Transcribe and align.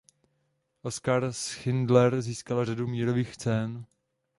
Oskar 0.81 1.31
Schindler 1.31 2.21
získal 2.21 2.65
řadu 2.65 2.87
mírových 2.87 3.37
cen. 3.37 3.85